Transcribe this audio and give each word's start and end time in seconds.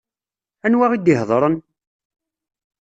Anwa 0.65 0.87
i 0.95 0.97
d-iheḍṛen? 0.99 1.55